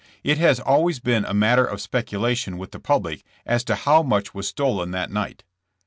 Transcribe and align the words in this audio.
It 0.23 0.39
has 0.39 0.59
always 0.59 0.97
been 0.97 1.25
a 1.25 1.33
matter 1.35 1.63
of 1.63 1.79
speculation 1.79 2.57
with 2.57 2.71
the 2.71 2.79
public 2.79 3.23
as 3.45 3.63
to 3.65 3.75
how 3.75 4.01
much 4.01 4.33
was 4.33 4.47
stolen 4.47 4.89
that 4.89 5.11
night. 5.11 5.43